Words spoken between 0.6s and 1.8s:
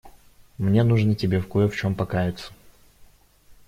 нужно тебе кое в